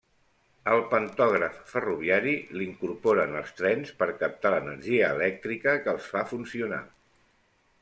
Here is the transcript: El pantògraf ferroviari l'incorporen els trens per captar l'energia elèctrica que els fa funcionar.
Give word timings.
El 0.75 0.79
pantògraf 0.93 1.59
ferroviari 1.73 2.33
l'incorporen 2.61 3.37
els 3.43 3.53
trens 3.61 3.93
per 4.01 4.09
captar 4.23 4.53
l'energia 4.55 5.13
elèctrica 5.19 5.79
que 5.85 5.95
els 5.97 6.11
fa 6.17 6.27
funcionar. 6.35 6.83